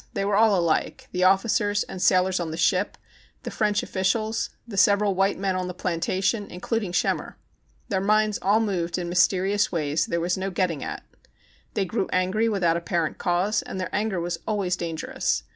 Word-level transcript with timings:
They 0.15 0.25
were 0.25 0.35
all 0.35 0.59
alike 0.59 1.03
ã 1.03 1.11
the 1.11 1.25
officers 1.25 1.83
and 1.83 2.01
sailors 2.01 2.39
on 2.39 2.49
the 2.49 2.57
ship, 2.57 2.97
the 3.43 3.51
French 3.51 3.83
officials, 3.83 4.49
the 4.67 4.75
several 4.75 5.13
white 5.13 5.37
men 5.37 5.55
on 5.55 5.67
the 5.67 5.75
plantation, 5.75 6.47
in 6.47 6.59
cluding 6.59 6.91
Schemmer. 6.95 7.37
Their 7.89 8.01
minds 8.01 8.39
all 8.41 8.59
moved 8.59 8.97
in 8.97 9.09
mysterious 9.09 9.71
ways 9.71 10.07
there 10.07 10.19
was 10.19 10.39
no 10.39 10.49
getting 10.49 10.83
at. 10.83 11.03
They 11.75 11.85
grew 11.85 12.09
angry 12.11 12.49
without 12.49 12.77
apparent 12.77 13.19
cause, 13.19 13.61
and 13.61 13.79
their 13.79 13.93
anger 13.93 14.19
was 14.19 14.39
always 14.47 14.75
dangerous. 14.75 15.43